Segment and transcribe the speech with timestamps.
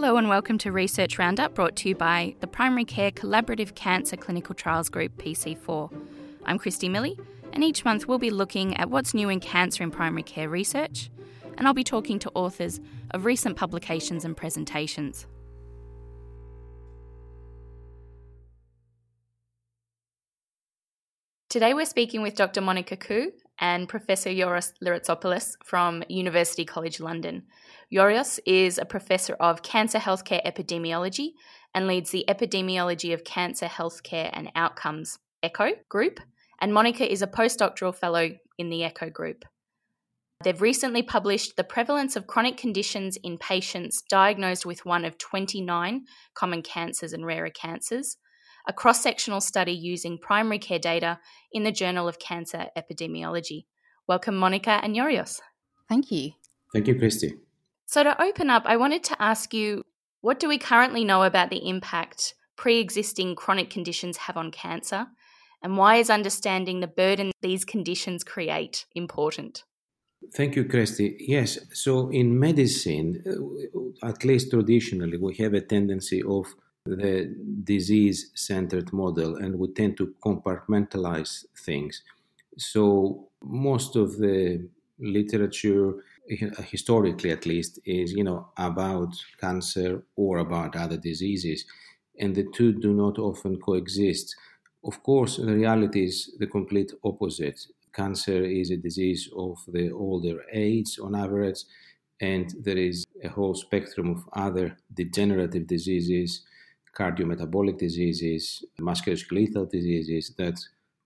[0.00, 4.16] Hello and welcome to Research Roundup brought to you by the Primary Care Collaborative Cancer
[4.16, 5.92] Clinical Trials Group PC4.
[6.46, 7.18] I'm Christy Millie,
[7.52, 11.10] and each month we'll be looking at what's new in cancer in primary care research,
[11.56, 12.78] and I'll be talking to authors
[13.10, 15.26] of recent publications and presentations.
[21.48, 22.60] Today we're speaking with Dr.
[22.60, 27.44] Monica Koo and Professor Yorios Lyratzopoulos from University College London.
[27.92, 31.30] Yorios is a professor of cancer healthcare epidemiology
[31.74, 36.20] and leads the Epidemiology of Cancer Healthcare and Outcomes ECHO group,
[36.60, 39.44] and Monica is a postdoctoral fellow in the ECHO group.
[40.44, 46.04] They've recently published The Prevalence of Chronic Conditions in Patients Diagnosed with One of 29
[46.34, 48.18] Common Cancers and Rarer Cancers,
[48.68, 51.18] a cross sectional study using primary care data
[51.50, 53.64] in the Journal of Cancer Epidemiology.
[54.06, 55.40] Welcome, Monica and Yorios.
[55.88, 56.32] Thank you.
[56.72, 57.34] Thank you, Christy.
[57.86, 59.84] So, to open up, I wanted to ask you
[60.20, 65.06] what do we currently know about the impact pre existing chronic conditions have on cancer?
[65.62, 69.64] And why is understanding the burden these conditions create important?
[70.34, 71.16] Thank you, Christy.
[71.20, 76.46] Yes, so in medicine, uh, at least traditionally, we have a tendency of
[76.96, 82.02] the disease centered model and we tend to compartmentalize things.
[82.56, 90.76] So most of the literature historically at least is you know about cancer or about
[90.76, 91.64] other diseases
[92.18, 94.36] and the two do not often coexist
[94.84, 97.60] of course the reality is the complete opposite
[97.94, 101.60] cancer is a disease of the older age on average
[102.20, 106.44] and there is a whole spectrum of other degenerative diseases
[106.98, 110.58] cardiometabolic diseases, musculoskeletal diseases that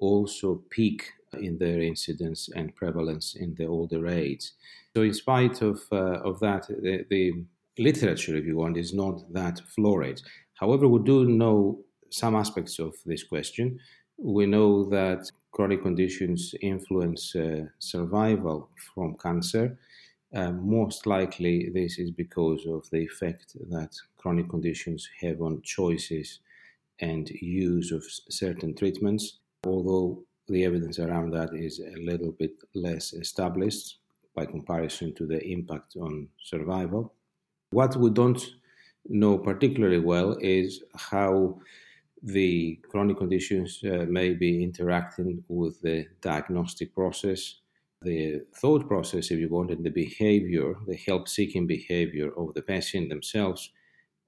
[0.00, 4.50] also peak in their incidence and prevalence in the older age.
[4.94, 7.32] So, in spite of, uh, of that, the, the,
[7.76, 10.22] literature, if you want, is not that florid.
[10.54, 13.80] However, we do know some aspects of this question.
[14.16, 19.76] We know that chronic conditions influence uh, survival from cancer.
[20.34, 26.40] Uh, most likely, this is because of the effect that chronic conditions have on choices
[26.98, 33.12] and use of certain treatments, although the evidence around that is a little bit less
[33.12, 33.98] established
[34.34, 37.14] by comparison to the impact on survival.
[37.70, 38.44] What we don't
[39.08, 41.60] know particularly well is how
[42.24, 47.60] the chronic conditions uh, may be interacting with the diagnostic process
[48.04, 52.62] the thought process, if you want, and the behavior, the help seeking behavior of the
[52.62, 53.70] patient themselves,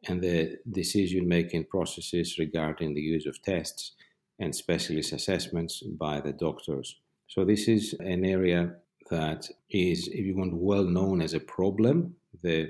[0.08, 3.92] and the decision making processes regarding the use of tests
[4.38, 6.96] and specialist assessments by the doctors.
[7.28, 8.76] So, this is an area
[9.10, 12.68] that is, if you want, well known as a problem the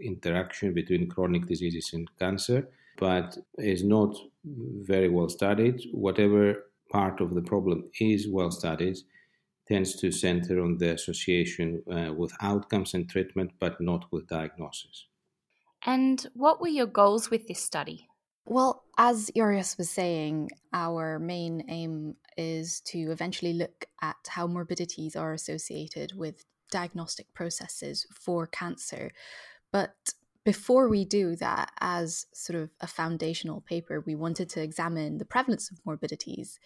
[0.00, 5.80] interaction between chronic diseases and cancer, but is not very well studied.
[5.92, 8.96] Whatever part of the problem is well studied,
[9.68, 15.06] tends to center on the association uh, with outcomes and treatment, but not with diagnosis.
[15.84, 18.08] And what were your goals with this study?
[18.44, 25.14] Well, as Yorios was saying, our main aim is to eventually look at how morbidities
[25.14, 29.12] are associated with diagnostic processes for cancer.
[29.70, 29.94] But
[30.44, 35.24] before we do that, as sort of a foundational paper, we wanted to examine the
[35.24, 36.58] prevalence of morbidities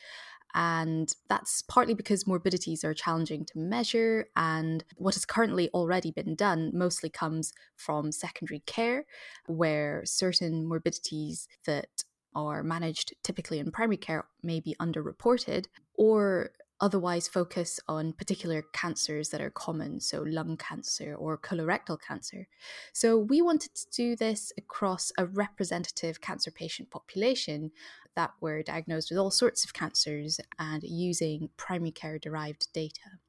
[0.57, 4.29] and that's partly because morbidities are challenging to measure.
[4.37, 9.05] And what has currently already been done mostly comes from secondary care,
[9.47, 17.29] where certain morbidities that are managed typically in primary care may be underreported, or otherwise
[17.29, 22.49] focus on particular cancers that are common, so lung cancer or colorectal cancer.
[22.93, 27.71] So we wanted to do this across a representative cancer patient population
[28.15, 33.21] that were diagnosed with all sorts of cancers and using primary care derived data.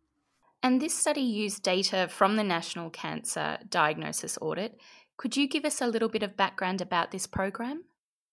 [0.63, 4.79] And this study used data from the National Cancer Diagnosis Audit.
[5.15, 7.83] Could you give us a little bit of background about this program?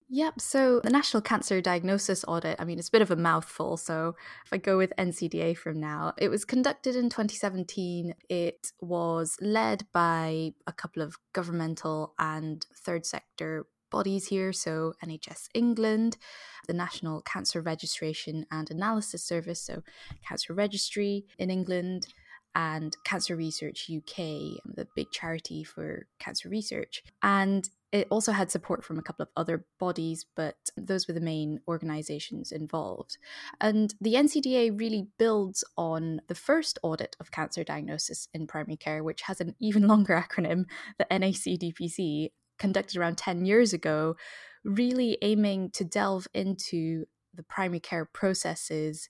[0.09, 0.41] Yep.
[0.41, 3.77] So the National Cancer Diagnosis Audit, I mean, it's a bit of a mouthful.
[3.77, 4.15] So
[4.45, 8.15] if I go with NCDA from now, it was conducted in 2017.
[8.29, 14.53] It was led by a couple of governmental and third sector bodies here.
[14.53, 16.19] So NHS England,
[16.67, 19.83] the National Cancer Registration and Analysis Service, so
[20.27, 22.09] Cancer Registry in England,
[22.55, 24.17] and Cancer Research UK,
[24.65, 27.03] the big charity for cancer research.
[27.23, 31.21] And it also had support from a couple of other bodies, but those were the
[31.21, 33.19] main organizations involved.
[33.61, 39.05] And the NCDA really builds on the first audit of cancer diagnosis in primary care,
[39.05, 40.65] which has an even longer acronym,
[40.99, 42.31] the NACDPC.
[42.59, 44.17] conducted around 10 years ago,
[44.65, 49.09] really aiming to delve into the primary care processes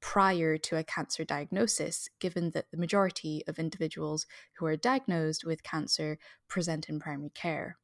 [0.00, 4.26] prior to a cancer diagnosis, given that the majority of individuals
[4.56, 6.18] who are diagnosed with cancer
[6.48, 7.76] present in primary care.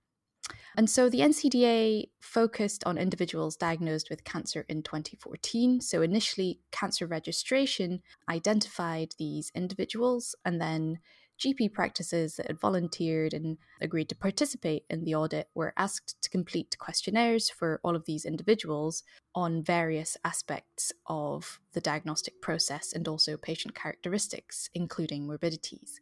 [0.77, 5.81] And so the NCDA focused on individuals diagnosed with cancer in 2014.
[5.81, 10.99] So initially, cancer registration identified these individuals, and then
[11.39, 16.31] GP practices that had volunteered and agreed to participate in the audit were asked to
[16.31, 19.03] complete questionnaires for all of these individuals
[19.35, 26.01] on various aspects of the diagnostic process and also patient characteristics, including morbidities.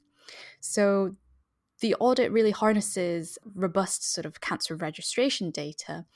[0.61, 1.17] So
[1.83, 6.07] the audit really harnesses robust sort of cancer registration data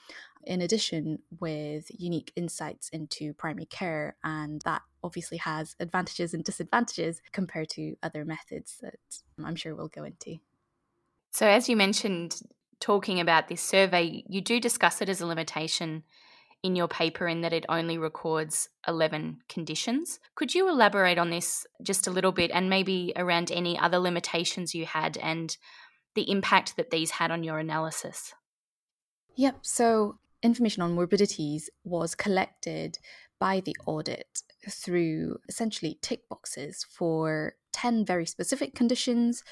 [0.44, 7.20] in addition with unique insights into primary care and that obviously has advantages and disadvantages
[7.32, 8.94] compared to other methods that
[9.44, 10.38] i'm sure we'll go into.
[11.32, 12.40] So as you mentioned
[12.78, 16.04] talking about this survey you do discuss it as a limitation
[16.62, 20.18] in your paper in that it only records 11 conditions.
[20.34, 24.74] Could you elaborate on this just a little bit and maybe around any other limitations
[24.74, 25.56] you had and
[26.14, 28.34] the impact that these had on your analysis?
[29.36, 29.58] Yep.
[29.62, 32.98] So, information on morbidities was collected
[33.38, 39.42] by the audit through essentially tick boxes for 10 very specific conditions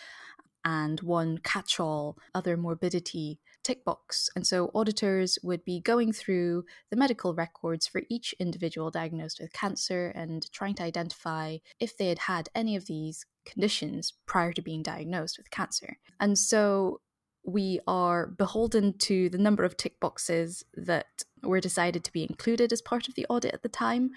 [0.64, 4.28] and one catch all other morbidity tick box.
[4.36, 9.52] And so auditors would be going through the medical records for each individual diagnosed with
[9.52, 14.62] cancer and trying to identify if they had had any of these conditions prior to
[14.62, 15.98] being diagnosed with cancer.
[16.20, 17.00] And so
[17.44, 22.72] we are beholden to the number of tick boxes that were decided to be included
[22.72, 24.10] as part of the audit at the time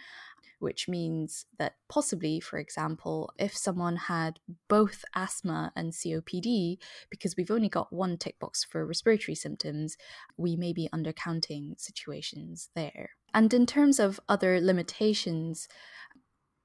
[0.60, 6.78] which means that possibly, for example, if someone had both asthma and COPD,
[7.10, 9.98] because we've only got one tick box for respiratory symptoms,
[10.38, 13.12] we may be undercounting situations there.
[13.34, 15.68] And in terms of other limitations,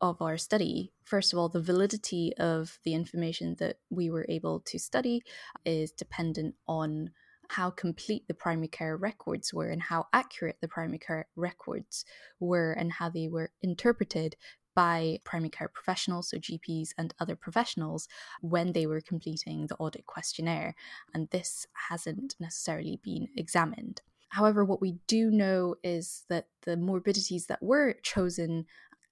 [0.02, 0.92] of our study.
[1.04, 5.22] First of all, the validity of the information that we were able to study
[5.64, 7.10] is dependent on
[7.48, 12.04] how complete the primary care records were and how accurate the primary care records
[12.40, 14.36] were and how they were interpreted
[14.74, 18.08] by primary care professionals, so GPs and other professionals,
[18.40, 20.74] when they were completing the audit questionnaire.
[21.12, 24.00] And this hasn't necessarily been examined.
[24.30, 28.64] However, what we do know is that the morbidities that were chosen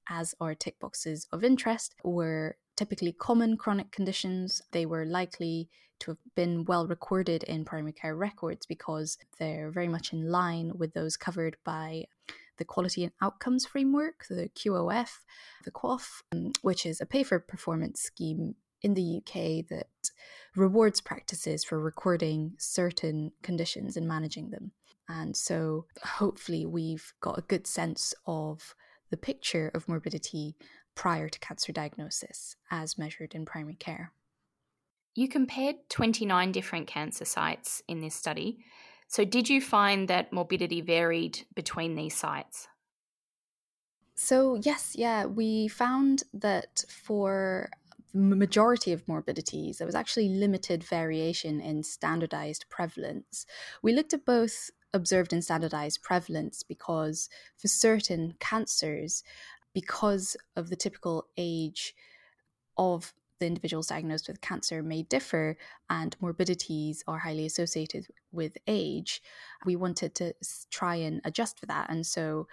[0.09, 4.63] as our tick boxes of interest were typically common chronic conditions.
[4.73, 5.69] They were likely
[5.99, 10.73] to have been well recorded in primary care records because they're very much in line
[10.75, 12.07] with those covered by
[12.57, 15.11] the Quality and Outcomes Framework, the QOF,
[15.65, 20.11] the QOF, um, which is a pay for performance scheme in the UK that
[20.57, 24.73] rewards practices for recording certain conditions and managing them.
[25.07, 28.75] And so hopefully we've got a good sense of
[29.11, 30.55] the picture of morbidity
[31.01, 34.13] prior to cancer diagnosis as measured in primary care.
[35.15, 38.59] You compared 29 different cancer sites in this study.
[39.09, 42.69] So, did you find that morbidity varied between these sites?
[44.15, 47.71] So, yes, yeah, we found that for
[48.13, 53.47] the majority of morbidities, there was actually limited variation in standardized prevalence.
[53.81, 59.23] We looked at both observed and standardized prevalence because for certain cancers,
[59.73, 61.95] because of the typical age
[62.77, 65.57] of the individuals diagnosed with cancer may differ
[65.89, 69.23] and morbidities are highly associated with age,
[69.65, 70.35] we wanted to
[70.71, 71.89] try and adjust for that.
[71.91, 72.47] And so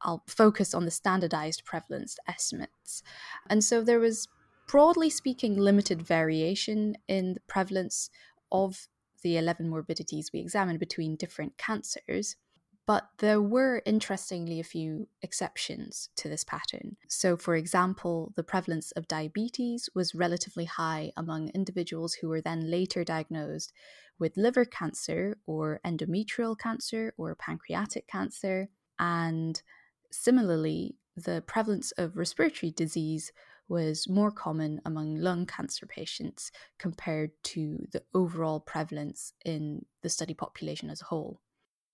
[0.00, 3.02] I'll focus on the standardized prevalence estimates.
[3.48, 4.28] And so there was,
[4.66, 8.10] broadly speaking, limited variation in the prevalence
[8.50, 8.88] of
[9.22, 12.36] the 11 morbidities we examined between different cancers.
[12.84, 16.96] But there were interestingly a few exceptions to this pattern.
[17.08, 22.70] So, for example, the prevalence of diabetes was relatively high among individuals who were then
[22.70, 23.72] later diagnosed
[24.18, 28.68] with liver cancer or endometrial cancer or pancreatic cancer.
[28.98, 29.62] And
[30.10, 33.32] similarly, the prevalence of respiratory disease
[33.68, 40.34] was more common among lung cancer patients compared to the overall prevalence in the study
[40.34, 41.40] population as a whole.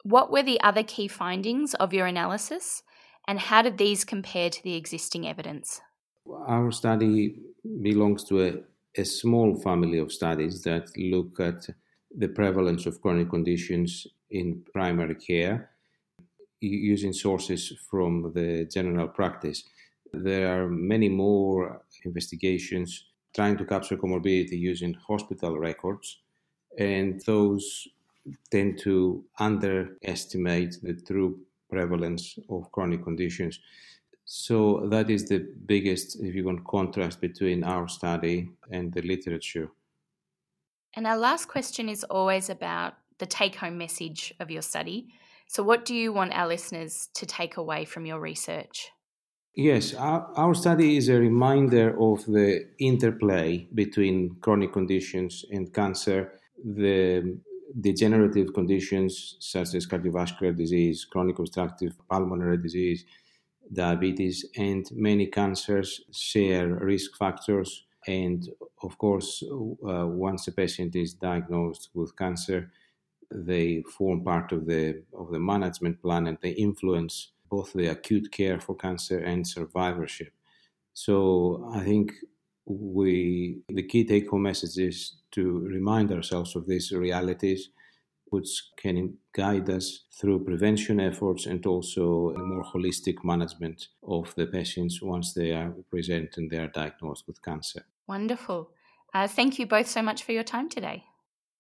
[0.09, 2.83] What were the other key findings of your analysis,
[3.27, 5.83] and how did these compare to the existing evidence?
[6.47, 7.41] Our study
[7.83, 8.53] belongs to a,
[8.97, 11.69] a small family of studies that look at
[12.17, 15.73] the prevalence of chronic conditions in primary care
[16.61, 19.63] using sources from the general practice.
[20.15, 23.05] There are many more investigations
[23.37, 26.23] trying to capture comorbidity using hospital records,
[26.79, 27.87] and those
[28.51, 33.61] tend to underestimate the true prevalence of chronic conditions.
[34.25, 39.71] So that is the biggest, if you want, contrast between our study and the literature.
[40.95, 45.09] And our last question is always about the take home message of your study.
[45.47, 48.91] So, what do you want our listeners to take away from your research?
[49.55, 56.33] Yes, our, our study is a reminder of the interplay between chronic conditions and cancer,
[56.63, 57.39] the
[57.81, 63.05] degenerative conditions such as cardiovascular disease, chronic obstructive pulmonary disease,
[63.73, 67.85] diabetes, and many cancers share risk factors.
[68.07, 68.49] And
[68.83, 72.73] of course, uh, once a patient is diagnosed with cancer,
[73.31, 78.31] they form part of the of the management plan and they influence both the acute
[78.33, 80.33] care for cancer and survivorship.
[80.95, 82.13] So I think
[82.69, 87.71] we the key take home message is to remind ourselves of these realities
[88.31, 94.47] which can guide us through prevention efforts and also a more holistic management of the
[94.47, 97.87] patients once they are present and they are diagnosed with cancer.
[98.07, 98.71] Wonderful.
[99.15, 101.05] Uh, thank you both so much for your time today.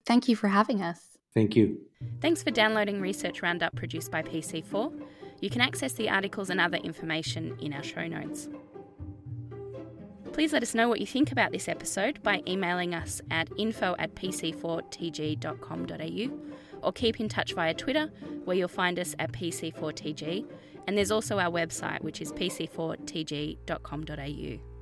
[0.05, 1.19] Thank you for having us.
[1.35, 1.79] Thank you.
[2.21, 4.93] Thanks for downloading Research Roundup produced by PC4.
[5.41, 8.49] You can access the articles and other information in our show notes.
[10.39, 13.97] Please let us know what you think about this episode by emailing us at info
[13.99, 18.09] at pc4tg.com.au or keep in touch via Twitter,
[18.45, 20.49] where you'll find us at PC4TG.
[20.87, 24.78] And there's also our website, which is pc4tg.com.au.